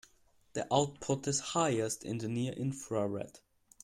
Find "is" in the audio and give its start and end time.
1.27-1.39